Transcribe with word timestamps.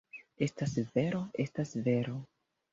Estas 0.45 0.73
vero, 0.95 1.21
estas 1.45 1.77
vero! 1.91 2.19